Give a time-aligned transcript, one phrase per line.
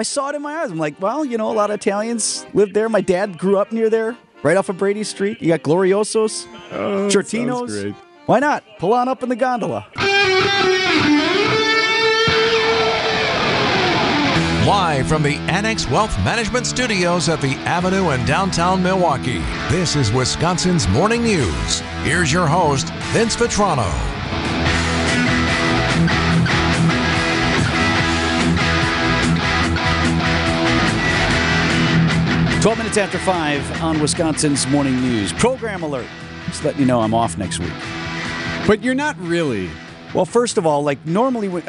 [0.00, 0.70] I saw it in my eyes.
[0.70, 2.88] I'm like, well, you know, a lot of Italians live there.
[2.88, 5.42] My dad grew up near there, right off of Brady Street.
[5.42, 7.96] You got Gloriosos, Oh, Sciortinos.
[8.26, 8.62] Why not?
[8.78, 9.88] Pull on up in the gondola.
[14.64, 19.38] Live from the Annex Wealth Management Studios at the Avenue in downtown Milwaukee,
[19.68, 21.80] this is Wisconsin's Morning News.
[22.04, 23.90] Here's your host, Vince Vitrano.
[32.60, 35.32] 12 minutes after 5 on Wisconsin's Morning News.
[35.32, 36.08] Program alert.
[36.46, 37.72] Just letting you know I'm off next week.
[38.66, 39.70] But you're not really.
[40.12, 41.62] Well, first of all, like normally, when,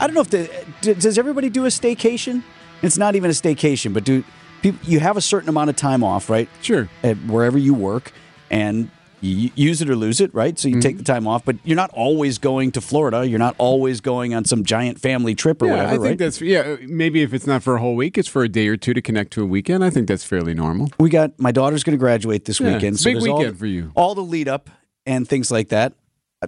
[0.00, 0.48] I don't know if the
[0.80, 2.42] does everybody do a staycation.
[2.80, 4.24] It's not even a staycation, but do
[4.62, 6.48] people, you have a certain amount of time off, right?
[6.62, 6.88] Sure.
[7.02, 8.10] At wherever you work,
[8.50, 10.58] and you use it or lose it, right?
[10.58, 13.26] So you take the time off, but you're not always going to Florida.
[13.28, 16.18] You're not always going on some giant family trip or Yeah, whatever, I think right?
[16.18, 16.76] that's yeah.
[16.86, 19.02] Maybe if it's not for a whole week, it's for a day or two to
[19.02, 19.84] connect to a weekend.
[19.84, 20.90] I think that's fairly normal.
[20.98, 22.98] we got my daughter's going to graduate this Yeah, weekend.
[22.98, 23.92] so big there's all weekend the- for you.
[23.94, 24.70] All the lead up
[25.06, 25.92] and things like that.
[26.42, 26.46] Uh,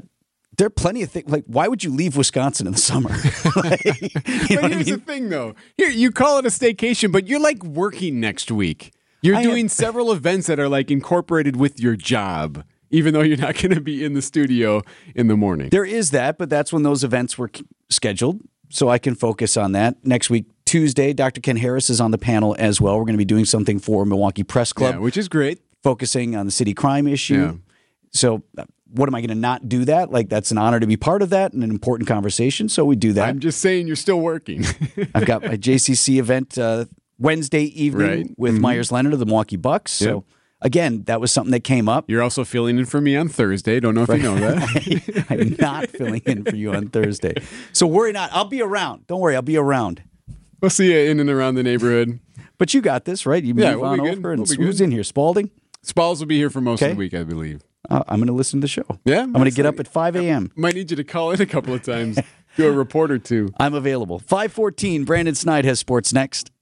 [0.56, 1.30] There are plenty of things.
[1.30, 3.10] Like, why would you leave Wisconsin in the summer?
[3.56, 3.92] Like, you
[4.56, 4.94] know but what I here's mean?
[4.98, 5.54] the thing, though.
[5.76, 8.92] Here, you call it a staycation, but you're like working next week.
[9.24, 13.22] You're I am- doing several events that are like incorporated with your job, even though
[13.22, 14.82] you're not going to be in the studio
[15.16, 15.68] in the morning.
[15.70, 17.50] There is that, but that's when those events were
[17.90, 19.96] scheduled, so I can focus on that.
[20.06, 21.40] Next week, Tuesday, Dr.
[21.40, 22.96] Ken Harris is on the panel as well.
[22.96, 25.60] We're going to be doing something for Milwaukee Press Club, yeah, which is great.
[25.82, 27.34] focusing on the city crime issue.
[27.34, 27.52] Yeah.
[28.12, 30.10] So, uh, what am I going to not do that?
[30.12, 32.68] Like, that's an honor to be part of that and an important conversation.
[32.68, 33.28] So, we do that.
[33.28, 34.64] I'm just saying you're still working.
[35.14, 36.84] I've got my JCC event uh,
[37.18, 38.24] Wednesday evening Right.
[38.26, 38.32] Mm-hmm.
[38.42, 39.92] with Meyers Leonard of the Milwaukee Bucks.
[39.92, 40.24] So, Yep.
[40.62, 42.06] Again, that was something that came up.
[42.08, 43.78] you're also filling in for me on Thursday.
[43.80, 45.26] Don't know if you know that.
[45.30, 47.34] I'm not filling in for you on Thursday.
[47.72, 48.30] So, worry not.
[48.32, 49.06] I'll be around.
[49.06, 49.36] Don't worry.
[49.36, 50.02] I'll be around.
[50.60, 52.18] we'll see you in and around the neighborhood.
[52.58, 53.42] But you got this, right?
[53.42, 54.32] You move Yeah, we'll on over.
[54.32, 55.02] And We'll be who's in here?
[55.04, 55.50] Spalding?
[55.82, 56.92] Spalls will be here for most Okay.
[56.92, 57.62] of the week, I believe.
[57.90, 58.84] Uh, I'm going to listen to the show.
[59.04, 60.52] Yeah, I'm going to get up at 5 a.m.
[60.54, 62.16] Might need you to call in a couple of times,
[62.56, 63.48] do a report or two.
[63.58, 64.20] I'm available.
[64.20, 66.52] 514, Brandon Snide has sports next.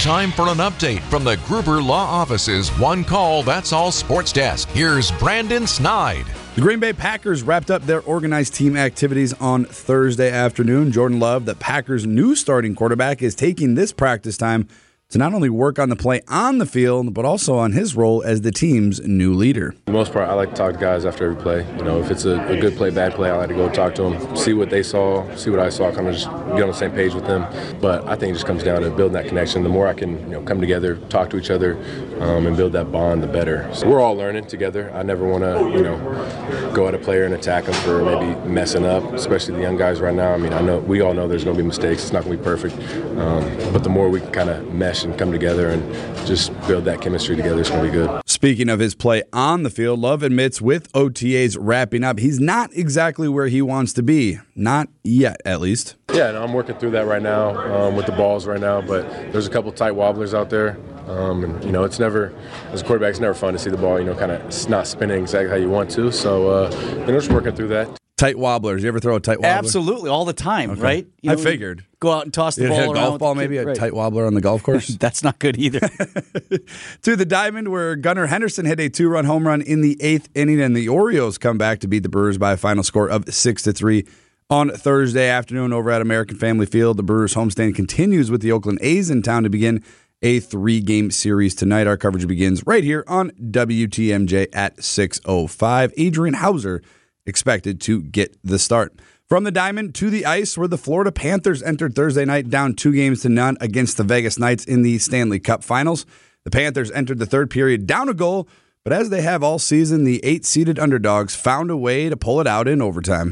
[0.00, 4.66] Time for an update from the Gruber Law Office's One Call That's All Sports Desk.
[4.70, 6.24] Here's Brandon Snide.
[6.54, 10.90] The Green Bay Packers wrapped up their organized team activities on Thursday afternoon.
[10.90, 14.68] Jordan Love, the Packers' new starting quarterback, is taking this practice time
[15.10, 18.22] to not only work on the play on the field, but also on his role
[18.22, 19.72] as the team's new leader.
[19.72, 21.66] For the most part, I like to talk to guys after every play.
[21.76, 23.94] You know, if it's a, a good play, bad play, I like to go talk
[23.96, 26.68] to them, see what they saw, see what I saw, kind of just get on
[26.68, 27.44] the same page with them.
[27.80, 29.64] But I think it just comes down to building that connection.
[29.64, 31.74] The more I can, you know, come together, talk to each other,
[32.20, 33.68] um, and build that bond, the better.
[33.74, 34.92] So we're all learning together.
[34.94, 38.48] I never want to, you know, go at a player and attack them for maybe
[38.48, 40.32] messing up, especially the young guys right now.
[40.32, 42.04] I mean, I know we all know there's going to be mistakes.
[42.04, 42.76] It's not going to be perfect.
[43.18, 47.00] Um, but the more we kind of mesh and come together and just build that
[47.00, 48.22] chemistry together, it's going to be good.
[48.26, 52.70] Speaking of his play on the field, Love admits with OTAs wrapping up, he's not
[52.74, 54.38] exactly where he wants to be.
[54.54, 55.96] Not yet, at least.
[56.12, 59.08] Yeah, no, I'm working through that right now um, with the balls right now, but
[59.32, 60.78] there's a couple tight wobblers out there.
[61.06, 62.32] Um, and, you know, it's never,
[62.72, 64.86] as a quarterback, it's never fun to see the ball, you know, kind of not
[64.86, 66.12] spinning exactly how you want to.
[66.12, 67.99] So, uh, you know, just working through that.
[68.20, 68.82] Tight wobblers.
[68.82, 69.48] You ever throw a tight wobbler?
[69.48, 71.06] Absolutely, all the time, right?
[71.26, 71.86] I figured.
[72.00, 73.74] Go out and toss the You ball a golf ball, maybe a right.
[73.74, 74.88] tight wobbler on the golf course.
[75.00, 75.80] That's not good either.
[77.02, 80.60] to the diamond where Gunnar Henderson hit a two-run home run in the eighth inning,
[80.60, 83.62] and the Orioles come back to beat the Brewers by a final score of six
[83.62, 84.06] to three
[84.50, 86.98] on Thursday afternoon over at American Family Field.
[86.98, 89.82] The Brewers homestand continues with the Oakland A's in town to begin
[90.20, 91.86] a three-game series tonight.
[91.86, 95.94] Our coverage begins right here on WTMJ at 6:05.
[95.96, 96.82] Adrian Houser
[97.30, 98.92] expected to get the start.
[99.26, 102.92] From the diamond to the ice, where the Florida Panthers entered Thursday night down two
[102.92, 106.04] games to none against the Vegas Knights in the Stanley Cup Finals.
[106.44, 108.48] The Panthers entered the third period down a goal,
[108.82, 112.40] but as they have all season, the eight seeded underdogs found a way to pull
[112.40, 113.30] it out in overtime.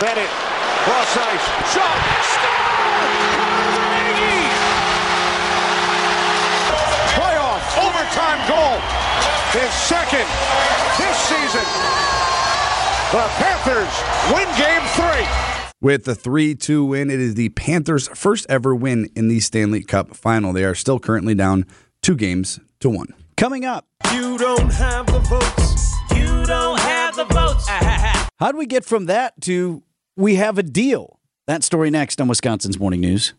[0.00, 0.30] Bennett,
[0.82, 1.98] cross ice, shot!
[7.12, 8.80] Playoff overtime goal,
[9.52, 10.28] his second
[10.96, 11.87] this season.
[13.10, 15.26] The Panthers win game three.
[15.80, 19.82] With the 3 2 win, it is the Panthers' first ever win in the Stanley
[19.82, 20.52] Cup final.
[20.52, 21.64] They are still currently down
[22.02, 23.14] two games to one.
[23.38, 25.94] Coming up, You don't have the votes.
[26.14, 27.66] You don't have the votes.
[28.38, 29.82] how do we get from that to
[30.14, 31.18] we have a deal?
[31.46, 33.32] That story next on Wisconsin's Morning News.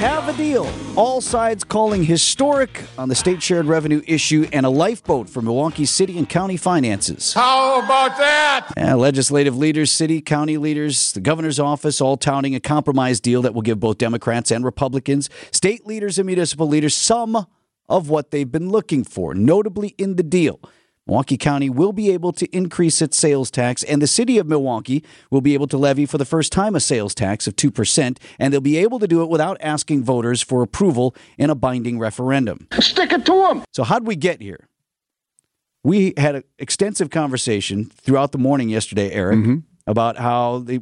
[0.00, 0.66] Have a deal.
[0.96, 5.84] All sides calling historic on the state shared revenue issue and a lifeboat for Milwaukee
[5.84, 7.34] city and county finances.
[7.34, 8.72] How about that?
[8.78, 13.52] Yeah, legislative leaders, city, county leaders, the governor's office all touting a compromise deal that
[13.52, 17.46] will give both Democrats and Republicans, state leaders and municipal leaders some
[17.86, 20.60] of what they've been looking for, notably in the deal.
[21.10, 25.02] Milwaukee County will be able to increase its sales tax, and the city of Milwaukee
[25.28, 28.52] will be able to levy for the first time a sales tax of 2%, and
[28.52, 32.68] they'll be able to do it without asking voters for approval in a binding referendum.
[32.78, 33.64] Stick it to them.
[33.72, 34.68] So, how'd we get here?
[35.82, 39.56] We had an extensive conversation throughout the morning yesterday, Eric, mm-hmm.
[39.88, 40.78] about how they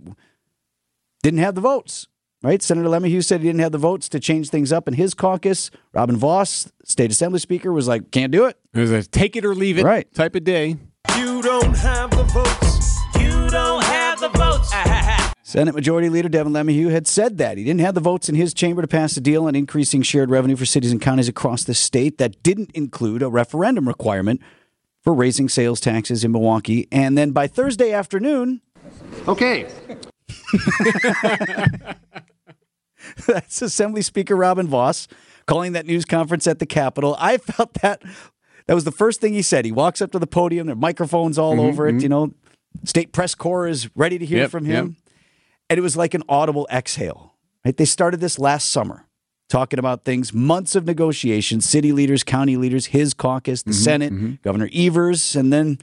[1.22, 2.06] didn't have the votes.
[2.42, 2.62] Right?
[2.62, 5.70] Senator LeMahieu said he didn't have the votes to change things up in his caucus.
[5.92, 9.44] Robin Vos, state assembly speaker, was like, "Can't do it." It was a take it
[9.44, 10.12] or leave it Right.
[10.14, 10.76] type of day.
[11.16, 12.98] You don't have the votes.
[13.20, 14.72] You don't have the votes.
[15.42, 18.52] Senate Majority Leader Devin LeMahieu had said that he didn't have the votes in his
[18.54, 21.72] chamber to pass a deal on increasing shared revenue for cities and counties across the
[21.74, 24.40] state that didn't include a referendum requirement
[25.02, 26.86] for raising sales taxes in Milwaukee.
[26.92, 28.60] And then by Thursday afternoon,
[29.26, 29.66] Okay.
[33.26, 35.08] That's Assembly Speaker Robin Vos
[35.46, 37.16] calling that news conference at the Capitol.
[37.18, 38.02] I felt that
[38.66, 39.64] that was the first thing he said.
[39.64, 41.92] He walks up to the podium, there are microphones all mm-hmm, over it.
[41.92, 42.00] Mm-hmm.
[42.00, 42.34] You know,
[42.84, 44.96] state press corps is ready to hear Yep, from him.
[45.70, 47.34] And it was like an audible exhale.
[47.64, 47.76] Right?
[47.76, 49.06] They started this last summer,
[49.48, 54.42] talking about things, months of negotiations, city leaders, county leaders, his caucus, the mm-hmm, Senate,
[54.42, 55.78] Governor Evers, and then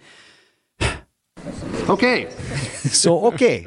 [1.87, 2.29] Okay.
[2.29, 3.65] so okay.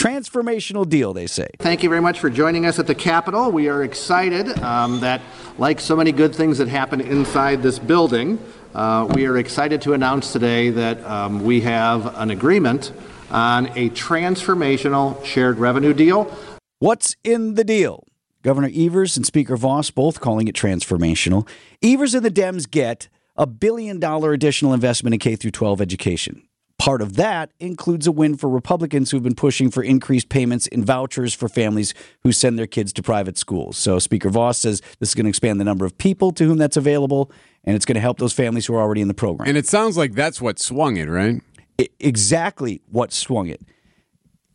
[0.00, 1.46] Transformational deal, they say.
[1.58, 3.52] Thank you very much for joining us at the Capitol.
[3.52, 5.20] We are excited um, that,
[5.58, 8.38] like so many good things that happen inside this building,
[8.74, 12.92] uh, we are excited to announce today that um, we have an agreement
[13.30, 16.34] on a transformational shared revenue deal.
[16.78, 18.06] What's in the deal?
[18.42, 21.46] Governor Evers and Speaker Vos both calling it transformational.
[21.82, 26.42] Evers and the Dems get a billion dollar additional investment in K through 12 education.
[26.80, 30.82] Part of that includes a win for Republicans who've been pushing for increased payments in
[30.82, 31.92] vouchers for families
[32.22, 33.76] who send their kids to private schools.
[33.76, 36.56] So Speaker Vos says this is going to expand the number of people to whom
[36.56, 37.30] that's available,
[37.64, 39.46] and it's going to help those families who are already in the program.
[39.46, 41.42] And it sounds like that's what swung it, right?
[41.78, 43.60] I- exactly what swung it.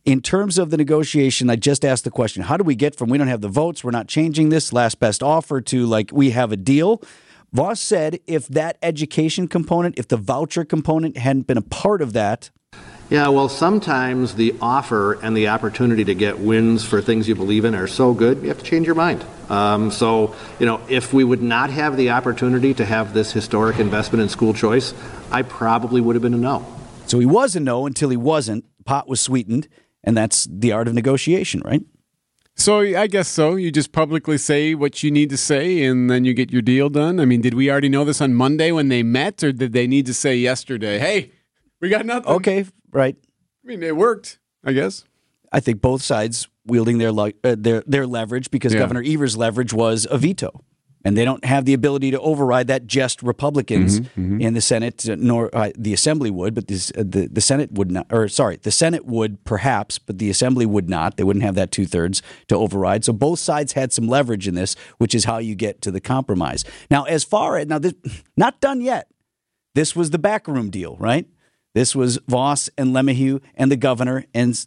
[0.04, 3.08] In terms of the negotiation, I just asked the question how do we get from
[3.08, 6.30] we don't have the votes, we're not changing this, last best offer to like we
[6.30, 7.00] have a deal?
[7.52, 12.12] Vos said if that education component, if the voucher component hadn't been a part of
[12.12, 12.50] that,
[13.08, 17.64] Yeah, well, sometimes the offer and the opportunity to get wins for things you believe
[17.64, 19.24] in are so good, you have to change your mind.
[19.48, 23.78] Um, so, you know, if we would not have the opportunity to have this historic
[23.78, 24.92] investment in school choice,
[25.30, 26.66] I probably would have been a no.
[27.06, 28.64] so he was a no until he wasn't.
[28.84, 29.68] Pot was sweetened,
[30.02, 31.82] and that's the art of negotiation, right?
[32.58, 33.56] So I guess so.
[33.56, 36.88] You just publicly say what you need to say, and then you get your deal
[36.88, 37.20] done.
[37.20, 39.86] I mean, did we already know this on Monday when they met, or did they
[39.86, 41.32] need to say yesterday, "Hey,
[41.80, 42.32] we got nothing"?
[42.32, 43.14] Okay, right.
[43.62, 44.38] I mean, it worked.
[44.64, 45.04] I guess.
[45.52, 48.80] I think both sides wielding their uh, their their leverage because Yeah.
[48.80, 50.64] Governor Evers' leverage was a veto,
[51.06, 52.88] and they don't have the ability to override that.
[52.88, 54.00] Just Republicans
[54.40, 57.70] in the Senate, uh, nor uh, the Assembly would, but this, uh, the the Senate
[57.70, 58.06] would not.
[58.10, 61.16] Or sorry, the Senate would perhaps, but the Assembly would not.
[61.16, 63.04] They wouldn't have that two thirds to override.
[63.04, 66.00] So both sides had some leverage in this, which is how you get to the
[66.00, 66.64] compromise.
[66.90, 67.94] Now, as far as now, this
[68.36, 69.08] not done yet.
[69.76, 71.28] This was the backroom deal, right?
[71.72, 74.66] This was Vos and LeMahieu and the governor and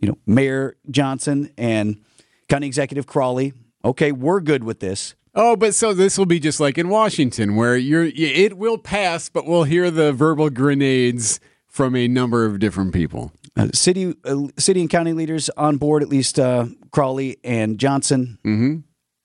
[0.00, 2.00] you know Mayor Johnson and
[2.48, 3.52] County Executive Crowley.
[3.84, 5.14] Okay, we're good with this.
[5.34, 9.28] Oh, but so this will be just like in Washington, where you're it will pass,
[9.28, 13.32] but we'll hear the verbal grenades from a number of different people.
[13.56, 18.38] Uh, city, uh, city and county leaders on board, at least uh, Crowley and Johnson.
[18.44, 18.78] Mm-hmm.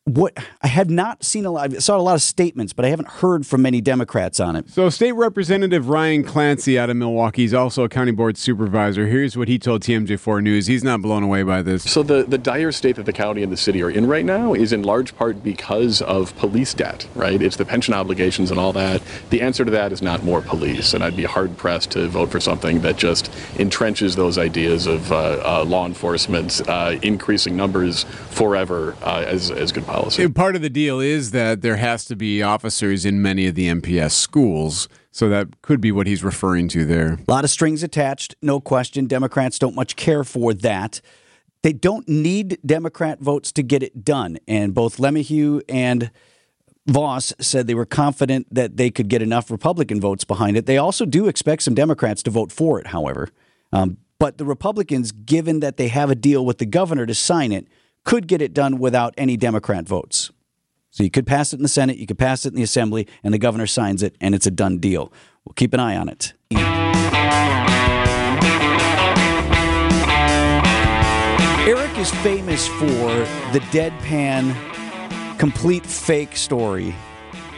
[0.10, 1.72] What I have not seen a lot.
[1.72, 4.68] I saw a lot of statements, but I haven't heard from many Democrats on it.
[4.68, 9.06] So, State Representative Ryan Clancy out of Milwaukee is also a county board supervisor.
[9.06, 10.66] Here's what he told TMJ4 News.
[10.66, 11.84] He's not blown away by this.
[11.84, 14.54] So the, the dire state that the county and the city are in right now
[14.54, 17.40] is in large part because of police debt, right?
[17.40, 19.04] It's the pension obligations and all that.
[19.30, 22.32] The answer to that is not more police, and I'd be hard pressed to vote
[22.32, 28.06] for something that just entrenches those ideas of uh, uh, law enforcement uh, increasing numbers
[28.32, 29.99] forever uh, as, as good policy.
[30.18, 33.56] And part of the deal is that there has to be officers in many of
[33.56, 34.88] the MPS schools.
[35.12, 37.20] So that could be what he's referring to there.
[37.28, 39.08] A lot of strings attached, no question.
[39.08, 41.02] Democrats don't much care for that.
[41.62, 44.38] They don't need Democrat votes to get it done.
[44.48, 46.12] And both LeMahieu and
[46.88, 50.66] Vos said they were confident that they could get enough Republican votes behind it.
[50.66, 53.30] They also do expect some Democrats to vote for it, however.
[53.72, 57.52] Um, but the Republicans, given that they have a deal with the governor to sign
[57.52, 57.68] it,
[58.04, 60.32] could get it done without any Democrat votes.
[60.92, 63.08] So you could pass it in the Senate, you could pass it in the Assembly,
[63.24, 65.14] and the governor signs it, and it's a done deal.
[65.46, 66.34] We'll keep an eye on it.
[71.68, 73.12] Eric is famous for
[73.54, 74.56] the deadpan,
[75.38, 76.96] complete fake story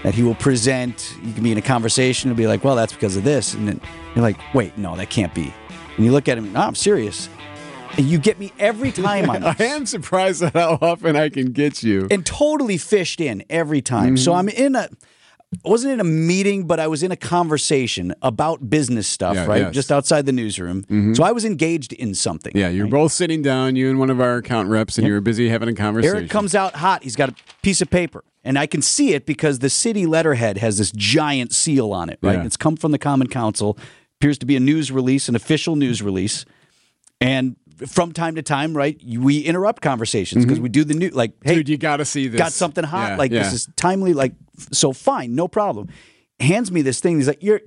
[0.03, 1.15] that he will present.
[1.23, 3.53] You can be in a conversation and be like, well, that's because of this.
[3.53, 3.79] And then
[4.13, 5.53] you're like, wait, no, that can't be.
[5.95, 7.29] And you look at him, no, I'm serious.
[7.97, 11.83] You get me every time on I am surprised at how often I can get
[11.83, 12.07] you.
[12.09, 14.17] and totally fished in every time.
[14.17, 14.89] So I'm in a
[15.65, 19.45] I wasn't in a meeting, but I was in a conversation about business stuff, Yeah,
[19.45, 19.57] right?
[19.57, 19.63] yes.
[19.65, 19.71] Mm-hmm.
[19.73, 21.13] Just outside the newsroom.
[21.13, 22.53] So I was engaged in something.
[22.55, 22.91] Yeah, you're right?
[22.91, 25.67] both sitting down, you and one of our account reps, and you were busy having
[25.67, 26.15] a conversation.
[26.15, 27.03] Eric comes out hot.
[27.03, 30.57] He's got a piece of paper, and I can see it because the city letterhead
[30.59, 32.17] has this giant seal on it.
[32.21, 32.45] Right, Yeah.
[32.45, 33.77] it's come from the Common Council.
[34.21, 36.45] Appears to be a news release, an official news release,
[37.19, 37.57] and
[37.87, 41.51] from time to time, right, we interrupt conversations because we do the new like, hey,
[41.51, 41.57] Mm-hmm.
[41.59, 42.37] Dude, you got to see this.
[42.37, 43.43] got something hot Yeah, like yeah.
[43.43, 44.33] this is timely like
[44.71, 45.87] so fine no problem
[46.39, 47.61] hands me this thing he's like you're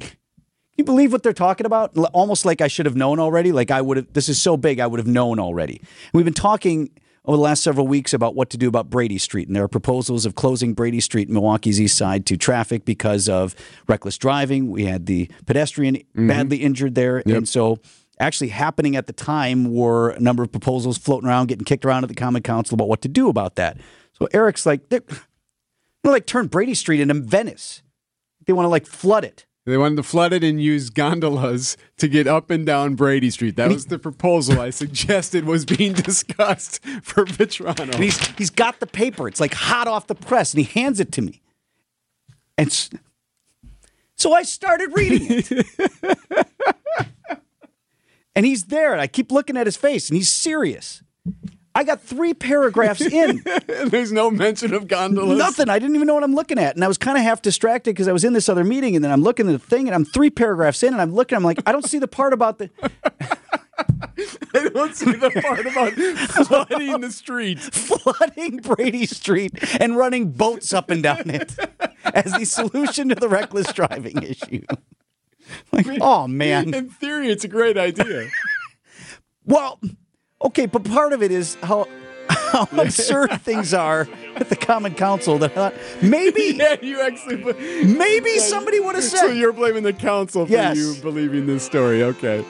[0.76, 3.80] you believe what they're talking about almost like i should have known already like i
[3.80, 5.80] would have this is so big i would have known already
[6.12, 6.90] we've been talking
[7.24, 9.68] over the last several weeks about what to do about brady street and there are
[9.68, 13.54] proposals of closing brady street milwaukee's east side to traffic because of
[13.88, 16.28] reckless driving we had the pedestrian Mm-hmm.
[16.28, 17.78] badly injured there and so
[18.20, 22.04] actually happening at the time were a number of proposals floating around getting kicked around
[22.04, 23.76] at the common council about what to do about that
[24.12, 25.02] so eric's like they're
[26.04, 27.82] they like turn Brady Street into Venice.
[28.46, 29.46] They want to like flood it.
[29.64, 33.56] They wanted to flood it and use gondolas to get up and down Brady Street.
[33.56, 37.80] That was the proposal I suggested was being discussed for Vitrano.
[37.80, 39.26] And he's he's got the paper.
[39.26, 41.40] It's like hot off the press, and he hands it to me.
[42.58, 42.70] And
[44.14, 45.66] so I started reading it.
[48.36, 51.02] and he's there, and I keep looking at his face, and he's serious.
[51.76, 53.42] I got three paragraphs in.
[53.66, 55.36] There's no mention of gondolas.
[55.36, 55.68] Nothing.
[55.68, 56.76] I didn't even know what I'm looking at.
[56.76, 59.04] And I was kind of half distracted because I was in this other meeting and
[59.04, 61.42] then I'm looking at the thing and I'm three paragraphs in and I'm looking, I'm
[61.42, 62.70] like, I don't see the part about the
[64.54, 65.92] I don't see the part about
[66.46, 67.68] flooding the streets.
[67.72, 71.56] flooding Brady Street and running boats up and down it
[72.04, 74.62] as the solution to the reckless driving issue.
[75.72, 76.72] Like, oh man.
[76.74, 78.28] In theory, it's a great idea.
[79.46, 79.78] Well,
[80.42, 81.86] okay, but part of it is how
[82.30, 87.42] how absurd things are at the Common Council that I thought maybe yeah, you actually.
[87.84, 90.78] maybe somebody would have So said you're blaming the council for Yes.
[90.78, 92.02] you believing this story.
[92.04, 92.42] Okay.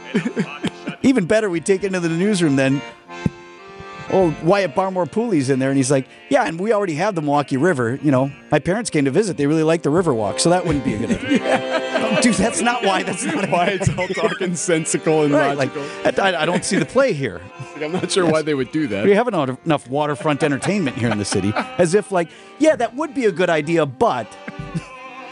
[1.03, 2.81] even better, we take it into the newsroom then.
[4.11, 7.23] Oh, Wyatt Barmore Pooley's in there, and he's like, "Yeah, and we already have the
[7.23, 7.99] Milwaukee River.
[8.03, 10.65] You know, my parents came to visit; they really like the river walk, so that
[10.65, 11.94] wouldn't be a good idea."
[12.25, 13.03] Dude, that's not why.
[13.03, 15.57] That's not Why it's all talking sensical and right.
[15.57, 16.25] Like, logical.
[16.25, 17.41] I, I don't see the play here.
[17.77, 19.05] I'm not sure why they would do that.
[19.05, 22.29] We have enough enough waterfront entertainment here in the city, as if like,
[22.59, 24.27] yeah, that would be a good idea, but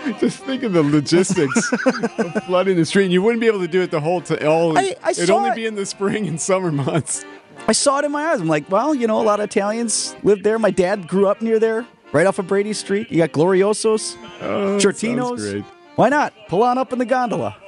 [0.18, 3.04] Just think of the logistics of flooding the street.
[3.04, 4.46] And you wouldn't be able to do it the whole time.
[4.46, 5.54] All I- I it'd only it.
[5.56, 7.24] be in the spring and summer months.
[7.68, 8.40] I saw it in my eyes.
[8.40, 10.58] I'm like, well, you know, a lot of Italians live there.
[10.58, 13.12] My dad grew up near there, right off of Brady Street.
[13.12, 15.64] You got Gloriosos, Oh, Sciortinos.
[15.96, 16.32] Why not?
[16.48, 17.56] Pull on up in the gondola.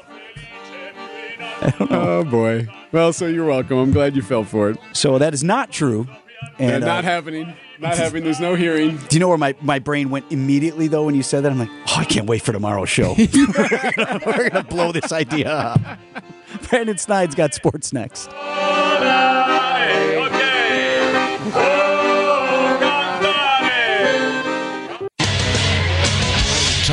[1.81, 2.69] Oh boy.
[2.93, 3.79] Well, so you're welcome.
[3.79, 4.79] I'm glad you fell for it.
[4.93, 6.07] So that is not true.
[6.59, 7.55] And uh, not happening.
[7.79, 8.25] Not happening.
[8.25, 8.99] There's no hearing.
[8.99, 11.53] do you know where my, my brain went immediately though when you said that?
[11.53, 13.15] I'm like, oh, I can't wait for tomorrow's show.
[13.19, 15.81] We're gonna blow this idea up.
[16.69, 18.29] Brandon Snide's got sports next.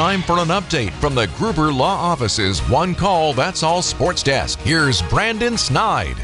[0.02, 4.58] Time for an update from the Gruber Law Office's One Call That's All Sports Desk.
[4.62, 6.16] Here's Brandon Snide.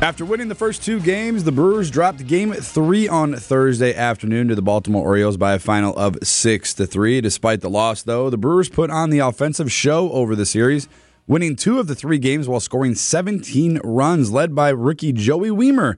[0.00, 4.54] After winning the first two games, the Brewers dropped game three on Thursday afternoon to
[4.54, 7.20] the Baltimore Orioles by a final of six to three.
[7.20, 10.88] Despite the loss, though, the Brewers put on the offensive show over the series,
[11.26, 15.96] winning two of the three games while scoring 17 runs, led by rookie Joey Wiemer,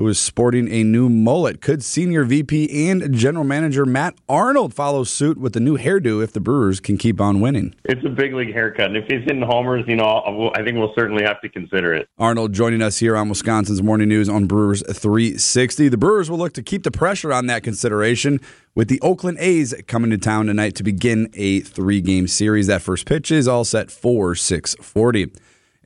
[0.00, 1.60] who is sporting a new mullet.
[1.60, 6.32] Could senior VP and general manager Matt Arnold follow suit with the new hairdo if
[6.32, 7.74] the Brewers can keep on winning?
[7.84, 10.94] It's a big league haircut, and if he's hitting homers, you know, I think we'll
[10.94, 12.08] certainly have to consider it.
[12.18, 15.90] Arnold joining us here on Wisconsin's Morning News on Brewers 360.
[15.90, 18.40] The Brewers will look to keep the pressure on that consideration
[18.74, 22.68] with the Oakland A's coming to town tonight to begin a three game series.
[22.68, 25.30] That first pitch is all set for 640.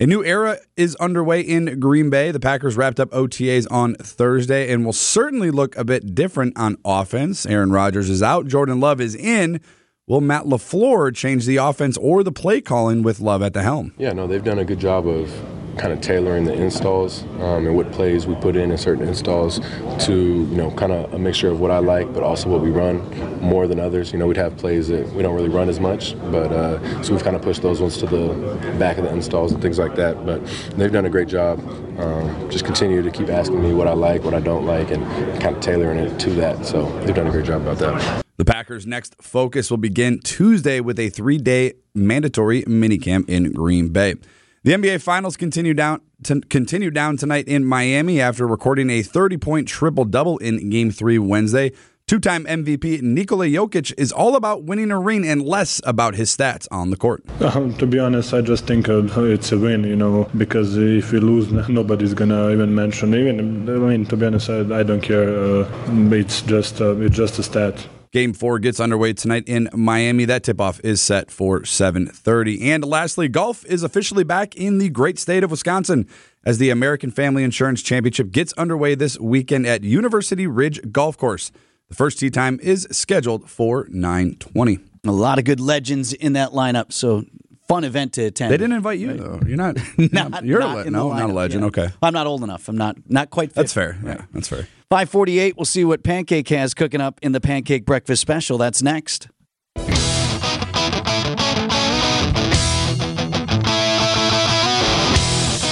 [0.01, 2.33] A new era is underway in Green Bay.
[2.33, 6.79] The Packers wrapped up OTAs on Thursday and will certainly look a bit different on
[6.85, 7.47] offense.
[7.47, 9.61] Aaron Rodgers is out, Jordan Love is in.
[10.09, 13.95] Will Matt LaFleur change the offense or the play calling with Love at the helm?
[13.97, 15.33] Yeah, no, they've done a good job of
[15.77, 19.61] kind of tailoring the installs um, and what plays we put in in certain installs
[20.07, 22.71] to you know kind of a mixture of what I like, but also what we
[22.71, 22.99] run
[23.41, 24.13] more than others.
[24.13, 27.13] You know, we'd have plays that we don't really run as much, but uh, so
[27.13, 29.95] we've kind of pushed those ones to the back of the installs and things like
[29.97, 30.25] that.
[30.25, 30.45] But
[30.77, 31.59] they've done a great job.
[31.99, 35.05] Um, just continue to keep asking me what I like, what I don't like, and
[35.41, 36.67] kind of tailoring it to that.
[36.67, 38.25] So they've done a great job about that.
[38.37, 43.89] The Packers' next focus will begin Tuesday with a three day mandatory minicamp in Green
[43.91, 44.17] Bay.
[44.65, 49.37] The NBA Finals continue down to, continue down tonight in Miami after recording a 30
[49.37, 51.73] point triple double in Game 3 Wednesday.
[52.07, 56.35] Two time MVP Nikola Jokic is all about winning a ring and less about his
[56.35, 57.23] stats on the court.
[57.43, 61.13] Um, to be honest, I just think uh, it's a win, you know, because if
[61.13, 63.15] we lose, nobody's gonna even mention.
[63.15, 65.29] Even I mean, to be honest, I, I don't care.
[65.29, 65.69] Uh,
[66.11, 67.87] it's just uh, it's just a stat.
[68.15, 70.25] Game four gets underway tonight in Miami.
[70.25, 72.63] That tip-off is set for 7:30.
[72.63, 76.07] And lastly, golf is officially back in the great state of Wisconsin
[76.45, 81.51] as the American Family Insurance Championship gets underway this weekend at University Ridge Golf Course.
[81.89, 84.79] The first tee time is scheduled for 9:20.
[85.05, 87.25] A lot of good legends in that lineup, so
[87.69, 88.53] fun event to attend.
[88.53, 89.41] They didn't invite you though.
[89.47, 89.77] You're not.
[89.99, 91.63] Not- you're not a le- no, not a legend.
[91.63, 91.67] yeah.
[91.69, 92.69] Okay, I'm not old enough.
[92.69, 93.49] I'm not not quite.
[93.51, 93.61] 50.
[93.61, 93.99] that's fair.
[94.05, 94.69] Yeah, that's fair.
[94.91, 95.57] 548.
[95.57, 98.59] We'll see what Pancake has cooking up in the Pancake Breakfast Special.
[98.59, 99.29] That's next.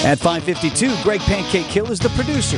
[0.05, 2.57] At 552, Greg Pancake Hill is the producer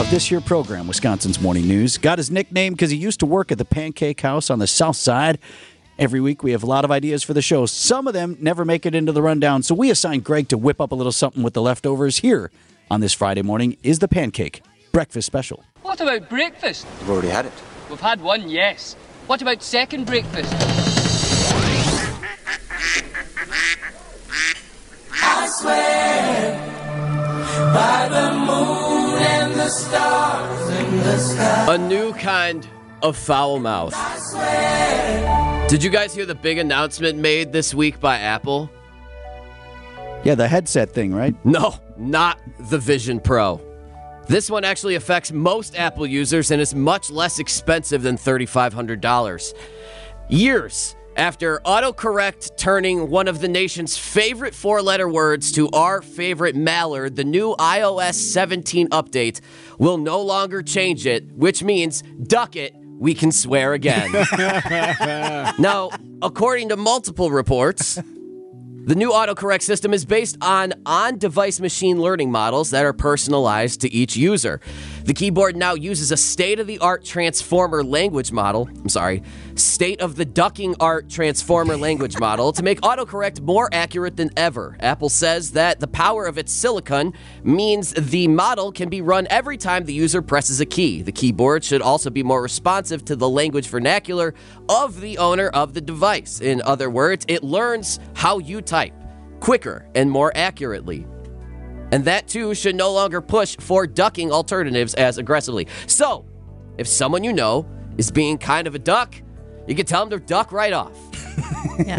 [0.00, 1.98] of this here program, Wisconsin's Morning News.
[1.98, 4.94] Got his nickname because he used to work at the Pancake House on the south
[4.94, 5.40] side.
[6.00, 7.66] Every week we have a lot of ideas for the show.
[7.66, 10.80] Some of them never make it into the rundown, so we assign Greg to whip
[10.80, 12.50] up a little something with the leftovers here
[12.90, 15.62] on this Friday morning is the Pancake Breakfast Special.
[15.82, 16.86] What about breakfast?
[17.00, 17.52] We've already had it.
[17.90, 18.94] We've had one, yes.
[19.26, 20.50] What about second breakfast?
[25.22, 26.56] I swear
[27.74, 31.74] by the moon and the stars in the sky.
[31.74, 32.66] A new kind
[33.02, 33.94] of foul mouth.
[35.68, 38.70] Did you guys hear the big announcement made this week by Apple?
[40.24, 41.34] Yeah, the headset thing, right?
[41.44, 43.60] No, not the Vision Pro.
[44.26, 49.54] This one actually affects most Apple users and is much less expensive than $3,500.
[50.28, 56.54] Years after autocorrect turning one of the nation's favorite four letter words to our favorite
[56.54, 59.40] mallard, the new iOS 17 update
[59.78, 64.12] will no longer change it, which means duck it, we can swear again.
[65.58, 67.98] now, according to multiple reports,
[68.84, 73.80] the new autocorrect system is based on on device machine learning models that are personalized
[73.80, 74.60] to each user.
[75.10, 78.68] The keyboard now uses a state of the art transformer language model.
[78.68, 79.24] I'm sorry,
[79.56, 84.76] state of the ducking art transformer language model to make autocorrect more accurate than ever.
[84.78, 89.56] Apple says that the power of its silicon means the model can be run every
[89.56, 91.02] time the user presses a key.
[91.02, 94.32] The keyboard should also be more responsive to the language vernacular
[94.68, 96.40] of the owner of the device.
[96.40, 98.94] In other words, it learns how you type
[99.40, 101.04] quicker and more accurately.
[101.92, 105.66] And that too should no longer push for ducking alternatives as aggressively.
[105.86, 106.24] So,
[106.78, 109.14] if someone you know is being kind of a duck,
[109.66, 110.96] you can tell them to duck right off.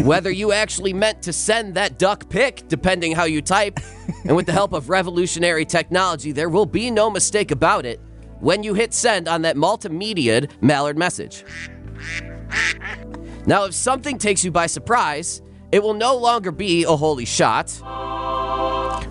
[0.02, 3.80] Whether you actually meant to send that duck pic, depending how you type,
[4.24, 8.00] and with the help of revolutionary technology, there will be no mistake about it
[8.40, 11.44] when you hit send on that multimedia mallard message.
[13.46, 17.80] Now, if something takes you by surprise, it will no longer be a holy shot.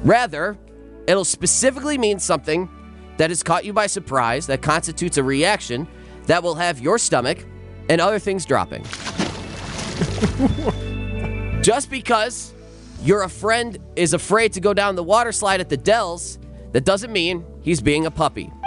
[0.04, 0.58] Rather,
[1.08, 2.70] it'll specifically mean something
[3.18, 5.88] that has caught you by surprise, that constitutes a reaction
[6.26, 7.46] that will have your stomach
[7.90, 8.84] and other things dropping.
[11.62, 12.54] Just because
[13.04, 16.40] your a friend is afraid to go down the water slide at the Dells,
[16.72, 18.52] that doesn't mean he's being a puppy.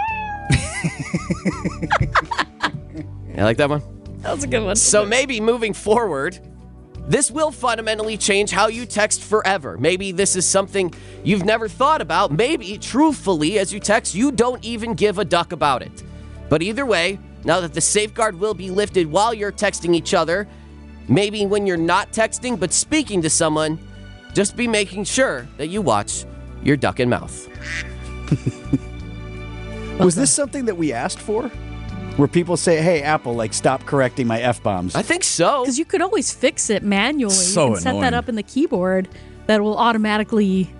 [3.37, 3.81] I like that one.
[4.19, 4.75] That was a good one.
[4.75, 6.39] So maybe moving forward,
[7.07, 9.77] this will fundamentally change how you text forever.
[9.77, 12.31] Maybe this is something you've never thought about.
[12.31, 16.03] Maybe, truthfully, as you text, you don't even give a duck about it.
[16.49, 20.47] But either way, now that the safeguard will be lifted while you're texting each other,
[21.07, 23.79] maybe when you're not texting but speaking to someone,
[24.33, 26.25] just be making sure that you watch
[26.63, 27.47] your duck and mouth.
[29.99, 31.51] Was this something that we asked for?
[32.17, 35.63] Where people say, "Hey, Apple, like stop correcting my f bombs." I think so.
[35.63, 37.33] Because you could always fix it manually.
[37.33, 39.09] So you can set that up in the keyboard
[39.47, 40.73] that will automatically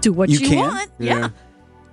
[0.00, 0.58] do what You you, can?
[0.58, 0.90] want.
[0.98, 1.28] Yeah.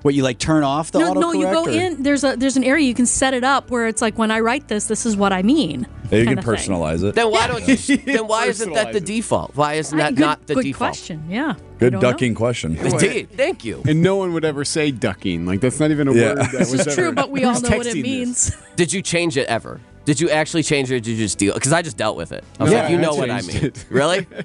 [0.04, 1.20] What you like turn off the no, autocorrect?
[1.22, 2.02] no, you go or- in.
[2.04, 4.40] There's a there's an area you can set it up where it's like when I
[4.40, 5.86] write this, this is what I mean.
[6.12, 6.56] Yeah, you can kinda thing.
[6.74, 7.16] personalize it.
[7.16, 7.98] Then why don't you?
[8.06, 9.06] Then why isn't that the it.
[9.06, 9.56] default?
[9.56, 10.64] Why isn't that good, not the default?
[10.64, 10.90] good default?
[10.92, 11.24] question.
[11.30, 11.54] Yeah.
[11.80, 12.12] Good don't know.
[12.12, 12.78] ducking question.
[12.78, 13.30] Indeed.
[13.32, 13.82] Thank you.
[13.88, 15.46] And no one would ever say ducking.
[15.46, 16.22] Like that's not even a Yeah.
[16.30, 16.96] word that This was is ever.
[16.96, 18.04] true, but we all know what it texting this?
[18.04, 18.58] means.
[18.76, 19.80] Did you change it ever?
[20.04, 21.54] Did you actually change it or did you just deal?
[21.54, 22.44] Because I just dealt with it.
[22.60, 23.66] I was No, like, you I know what I mean.
[23.66, 23.86] it.
[23.92, 24.26] Really?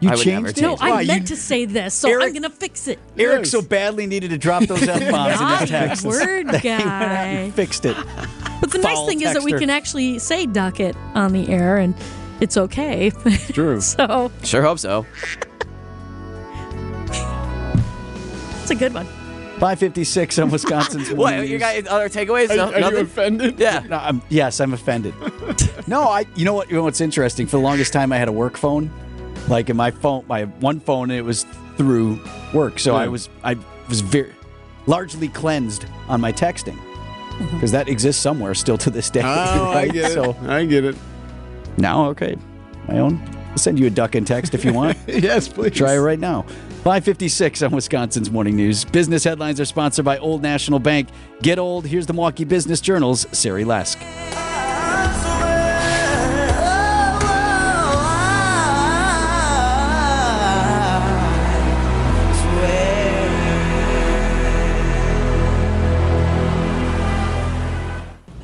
[0.00, 0.54] You I would never changed it?
[0.56, 0.80] change No, it.
[0.82, 2.98] I Why, meant you- to say this, so Eric- I'm gonna fix it.
[3.16, 6.04] Eric so badly needed to drop those f bombs in his text.
[6.04, 7.50] word that he went out guy.
[7.52, 7.96] fixed it.
[8.60, 11.48] But the nice Foul thing is that we can actually say duck it on the
[11.48, 11.94] air, and
[12.40, 13.10] it's okay.
[13.50, 13.80] True.
[13.82, 15.06] so Sure hope so.
[18.62, 19.06] it's a good one.
[19.54, 21.46] 556 on Wisconsin's What?
[21.46, 22.50] You got other takeaways?
[22.50, 23.58] Are, No, are you offended?
[23.58, 23.80] Yeah.
[23.88, 25.14] No, I'm, yes, I'm offended.
[25.86, 26.26] no, I.
[26.34, 26.68] You know what?
[26.68, 27.46] You know what's interesting?
[27.46, 28.90] For the longest time, I had a work phone.
[29.48, 31.44] Like in my phone, my one phone, and it was
[31.76, 32.20] through
[32.52, 32.78] work.
[32.78, 33.12] So I hmm.
[33.12, 33.56] was, I
[33.88, 34.32] was very
[34.86, 36.78] largely cleansed on my texting
[37.34, 37.56] Mm-hmm.
[37.56, 39.22] because that exists somewhere still to this day.
[39.24, 39.92] Oh, I right?
[39.92, 40.14] get it.
[40.14, 40.96] So I get it.
[41.76, 42.36] now, okay,
[42.88, 43.20] my own.
[43.50, 44.98] I'll send you a duck and text if you want.
[45.06, 45.72] yes, please.
[45.72, 46.42] Try it right now.
[46.82, 48.84] 556 on Wisconsin's Morning News.
[48.84, 51.08] Business headlines are sponsored by Old National Bank.
[51.40, 51.86] Get old.
[51.86, 54.43] Here's the Milwaukee Business Journal's Sari Lesk.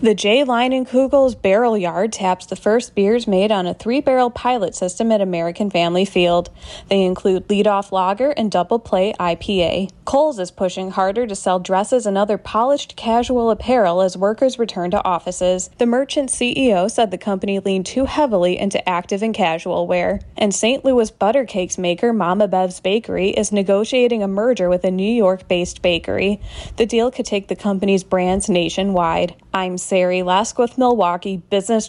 [0.03, 5.13] The Leinenkugel's Barrel Yard taps the first beers made on a three barrel pilot system
[5.13, 6.49] at American Family Field.
[6.89, 9.91] They include leadoff lager and double play IPA.
[10.07, 14.91] Kohl's is pushing harder to sell dresses and other polished casual apparel as workers return
[14.93, 15.69] to offices.
[15.77, 20.21] The merchant CEO said the company leaned too heavily into active and casual wear.
[20.35, 20.83] And St.
[20.83, 25.47] Louis butter cakes maker Mama Bev's Bakery is negotiating a merger with a New York
[25.47, 26.41] based bakery.
[26.77, 29.37] The deal could take the company's brands nationwide.
[29.53, 31.89] I'm Sari Lesk with Milwaukee Business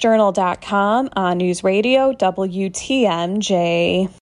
[1.15, 4.11] on uh, News Radio WTMJ.